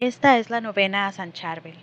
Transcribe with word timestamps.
Esta 0.00 0.38
es 0.38 0.48
la 0.48 0.60
novena 0.60 1.08
a 1.08 1.12
San 1.12 1.32
Charbel. 1.32 1.74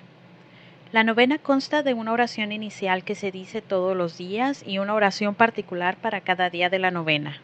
La 0.94 1.04
novena 1.04 1.38
consta 1.38 1.84
de 1.84 1.94
una 1.94 2.14
oración 2.14 2.54
inicial 2.54 3.04
que 3.04 3.14
se 3.14 3.30
dice 3.30 3.62
todos 3.62 3.94
los 3.94 4.18
días 4.18 4.64
y 4.66 4.78
una 4.78 4.94
oración 4.94 5.36
particular 5.36 5.98
para 5.98 6.22
cada 6.22 6.50
día 6.50 6.70
de 6.70 6.80
la 6.80 6.92
novena. 6.92 7.42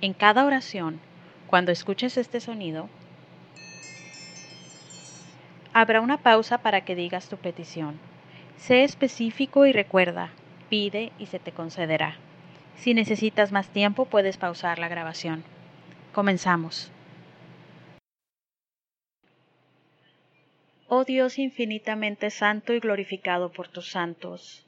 En 0.00 0.12
cada 0.12 0.46
oración, 0.46 0.98
cuando 1.46 1.70
escuches 1.70 2.16
este 2.16 2.40
sonido, 2.40 2.88
habrá 5.72 6.00
una 6.00 6.16
pausa 6.16 6.58
para 6.58 6.80
que 6.80 6.96
digas 6.96 7.28
tu 7.28 7.36
petición. 7.36 8.00
Sé 8.56 8.82
específico 8.82 9.64
y 9.64 9.70
recuerda, 9.70 10.30
pide 10.68 11.12
y 11.20 11.26
se 11.26 11.38
te 11.38 11.52
concederá. 11.52 12.16
Si 12.74 12.94
necesitas 12.94 13.52
más 13.52 13.68
tiempo, 13.68 14.06
puedes 14.06 14.38
pausar 14.38 14.80
la 14.80 14.88
grabación. 14.88 15.44
Comenzamos. 16.12 16.90
Oh 20.96 21.04
Dios 21.04 21.40
infinitamente 21.40 22.30
santo 22.30 22.72
y 22.72 22.78
glorificado 22.78 23.50
por 23.50 23.66
tus 23.66 23.90
santos, 23.90 24.64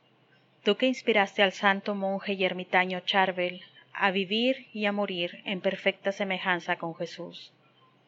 tú 0.64 0.76
que 0.76 0.86
inspiraste 0.88 1.40
al 1.40 1.52
santo 1.52 1.94
monje 1.94 2.32
y 2.32 2.44
ermitaño 2.44 2.98
Charbel 2.98 3.60
a 3.92 4.10
vivir 4.10 4.66
y 4.72 4.86
a 4.86 4.92
morir 4.92 5.40
en 5.44 5.60
perfecta 5.60 6.10
semejanza 6.10 6.74
con 6.78 6.96
Jesús, 6.96 7.52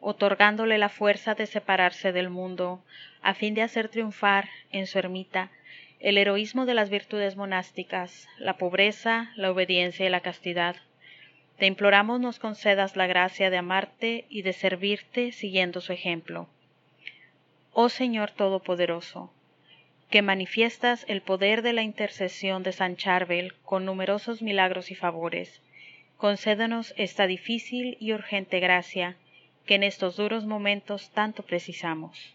otorgándole 0.00 0.78
la 0.78 0.88
fuerza 0.88 1.36
de 1.36 1.46
separarse 1.46 2.10
del 2.10 2.28
mundo 2.28 2.82
a 3.22 3.34
fin 3.34 3.54
de 3.54 3.62
hacer 3.62 3.88
triunfar 3.88 4.48
en 4.72 4.88
su 4.88 4.98
ermita 4.98 5.52
el 6.00 6.19
heroísmo 6.19 6.66
de 6.66 6.74
las 6.74 6.91
virtudes 6.91 7.36
monásticas, 7.36 8.27
la 8.36 8.56
pobreza, 8.56 9.30
la 9.36 9.52
obediencia 9.52 10.05
y 10.05 10.10
la 10.10 10.22
castidad. 10.22 10.74
Te 11.56 11.66
imploramos 11.66 12.19
nos 12.19 12.41
concedas 12.41 12.96
la 12.96 13.06
gracia 13.06 13.48
de 13.48 13.58
amarte 13.58 14.24
y 14.28 14.42
de 14.42 14.55
servirte 14.55 15.30
siguiendo 15.30 15.80
su 15.80 15.92
ejemplo. 15.92 16.48
Oh 17.80 17.88
Señor 17.88 18.32
Todopoderoso, 18.32 19.30
que 20.10 20.20
manifiestas 20.20 21.05
el 21.06 21.22
poder 21.22 21.62
de 21.62 21.72
la 21.72 21.83
intercesión 21.83 22.64
de 22.64 22.72
San 22.72 22.97
Charbel 22.97 23.55
con 23.62 23.84
numerosos 23.84 24.42
milagros 24.42 24.91
y 24.91 24.97
favores, 24.97 25.62
concédenos 26.17 26.92
esta 26.97 27.28
difícil 27.28 27.97
y 28.00 28.14
urgente 28.14 28.58
gracia 28.58 29.17
que 29.64 29.77
en 29.77 29.84
estos 29.84 30.17
duros 30.17 30.44
momentos 30.44 31.11
tanto 31.11 31.44
precisamos. 31.44 32.34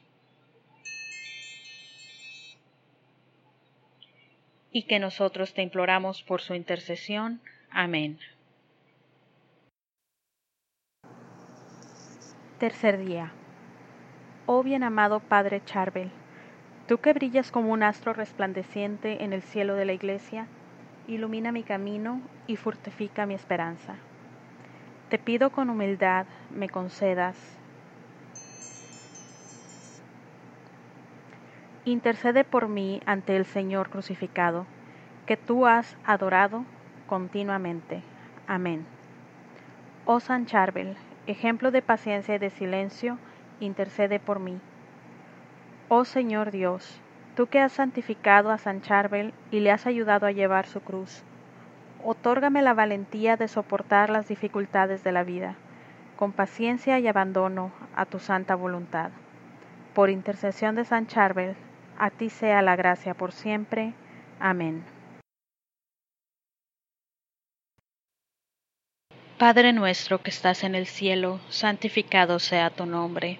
y 4.71 4.83
que 4.83 4.97
nosotros 4.97 5.53
te 5.53 5.61
imploramos 5.61 6.23
por 6.23 6.41
su 6.41 6.55
intercesión. 6.55 7.41
Amén. 7.69 8.17
Tercer 12.59 12.97
día. 13.05 13.33
Oh 14.45 14.61
bien 14.61 14.83
amado 14.83 15.21
Padre 15.21 15.61
Charbel, 15.63 16.11
tú 16.85 16.97
que 16.97 17.13
brillas 17.13 17.49
como 17.49 17.71
un 17.71 17.81
astro 17.81 18.11
resplandeciente 18.11 19.23
en 19.23 19.31
el 19.31 19.41
cielo 19.41 19.75
de 19.75 19.85
la 19.85 19.93
iglesia, 19.93 20.47
ilumina 21.07 21.53
mi 21.53 21.63
camino 21.63 22.19
y 22.45 22.57
fortifica 22.57 23.25
mi 23.25 23.35
esperanza. 23.35 23.95
Te 25.09 25.17
pido 25.17 25.49
con 25.51 25.69
humildad 25.69 26.25
me 26.53 26.67
concedas 26.67 27.37
Intercede 31.85 32.43
por 32.43 32.67
mí 32.67 33.01
ante 33.05 33.35
el 33.37 33.45
Señor 33.45 33.89
crucificado, 33.89 34.65
que 35.25 35.35
tú 35.37 35.65
has 35.65 35.97
adorado 36.05 36.63
continuamente. 37.07 38.01
Amén. 38.47 38.85
Oh 40.05 40.21
San 40.21 40.45
Charbel, 40.45 40.95
ejemplo 41.27 41.71
de 41.71 41.81
paciencia 41.81 42.35
y 42.35 42.39
de 42.39 42.49
silencio, 42.51 43.17
intercede 43.59 44.19
por 44.19 44.39
mí. 44.39 44.59
Oh 45.89 46.05
Señor 46.05 46.51
Dios, 46.51 46.99
tú 47.35 47.47
que 47.47 47.59
has 47.59 47.73
santificado 47.73 48.51
a 48.51 48.57
San 48.57 48.81
Charbel 48.81 49.33
y 49.51 49.59
le 49.59 49.71
has 49.71 49.85
ayudado 49.85 50.25
a 50.25 50.31
llevar 50.31 50.65
su 50.65 50.81
cruz, 50.81 51.23
otórgame 52.03 52.61
la 52.61 52.73
valentía 52.73 53.37
de 53.37 53.47
soportar 53.47 54.09
las 54.09 54.27
dificultades 54.27 55.03
de 55.03 55.11
la 55.11 55.23
vida, 55.23 55.55
con 56.15 56.31
paciencia 56.31 56.99
y 56.99 57.07
abandono 57.07 57.71
a 57.95 58.05
tu 58.05 58.19
santa 58.19 58.55
voluntad. 58.55 59.11
Por 59.93 60.09
intercesión 60.09 60.75
de 60.75 60.85
San 60.85 61.07
Charbel, 61.07 61.55
a 61.97 62.09
ti 62.09 62.29
sea 62.29 62.61
la 62.61 62.75
gracia 62.75 63.13
por 63.13 63.31
siempre. 63.31 63.93
Amén. 64.39 64.83
Padre 69.37 69.73
nuestro 69.73 70.21
que 70.21 70.29
estás 70.29 70.63
en 70.63 70.73
el 70.73 70.87
cielo, 70.87 71.39
santificado 71.49 72.39
sea 72.39 72.69
tu 72.69 72.85
nombre. 72.85 73.39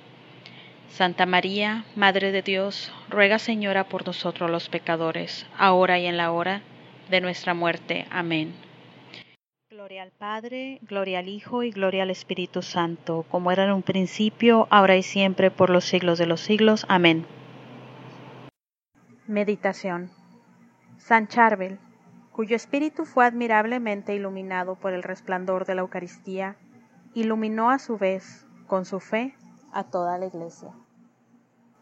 Santa 0.91 1.25
María, 1.25 1.85
Madre 1.95 2.33
de 2.33 2.41
Dios, 2.41 2.91
ruega 3.09 3.39
Señora 3.39 3.85
por 3.85 4.05
nosotros 4.05 4.51
los 4.51 4.67
pecadores, 4.67 5.47
ahora 5.57 5.97
y 5.97 6.05
en 6.05 6.17
la 6.17 6.31
hora 6.31 6.61
de 7.09 7.21
nuestra 7.21 7.53
muerte. 7.53 8.05
Amén. 8.11 8.53
Gloria 9.69 10.03
al 10.03 10.11
Padre, 10.11 10.79
gloria 10.81 11.19
al 11.19 11.29
Hijo 11.29 11.63
y 11.63 11.71
gloria 11.71 12.03
al 12.03 12.11
Espíritu 12.11 12.61
Santo, 12.61 13.25
como 13.29 13.53
era 13.53 13.63
en 13.63 13.71
un 13.71 13.83
principio, 13.83 14.67
ahora 14.69 14.97
y 14.97 15.01
siempre, 15.01 15.49
por 15.49 15.69
los 15.69 15.85
siglos 15.85 16.19
de 16.19 16.25
los 16.25 16.41
siglos. 16.41 16.85
Amén. 16.89 17.25
Meditación 19.27 20.11
San 20.97 21.29
Charbel, 21.29 21.79
cuyo 22.33 22.55
espíritu 22.55 23.05
fue 23.05 23.25
admirablemente 23.25 24.13
iluminado 24.13 24.75
por 24.75 24.91
el 24.91 25.03
resplandor 25.03 25.65
de 25.65 25.75
la 25.75 25.81
Eucaristía, 25.81 26.57
iluminó 27.13 27.71
a 27.71 27.79
su 27.79 27.97
vez, 27.97 28.45
con 28.67 28.83
su 28.83 28.99
fe, 28.99 29.35
a 29.73 29.83
toda 29.85 30.17
la 30.17 30.27
Iglesia. 30.27 30.73